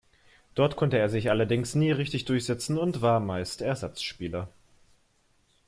[0.55, 4.49] Dort konnte er sich allerdings nie richtig durchsetzen und war meist Ersatzspieler.